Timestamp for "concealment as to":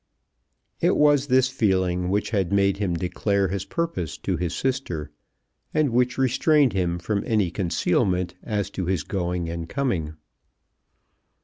7.51-8.87